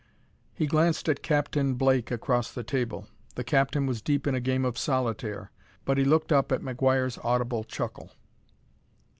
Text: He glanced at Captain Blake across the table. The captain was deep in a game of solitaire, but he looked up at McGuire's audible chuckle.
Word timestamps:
He 0.55 0.65
glanced 0.65 1.07
at 1.09 1.21
Captain 1.21 1.75
Blake 1.75 2.09
across 2.09 2.51
the 2.51 2.63
table. 2.63 3.05
The 3.35 3.43
captain 3.43 3.85
was 3.85 4.01
deep 4.01 4.25
in 4.25 4.33
a 4.33 4.39
game 4.39 4.65
of 4.65 4.75
solitaire, 4.79 5.51
but 5.85 5.99
he 5.99 6.03
looked 6.05 6.31
up 6.31 6.51
at 6.51 6.61
McGuire's 6.63 7.19
audible 7.19 7.63
chuckle. 7.63 8.09